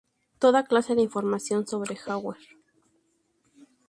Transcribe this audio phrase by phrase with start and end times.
[0.41, 2.41] Toda clase de información sobre hardware.